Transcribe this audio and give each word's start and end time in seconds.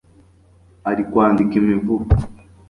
arikwandika 0.89 1.53
imivugo 1.61 2.13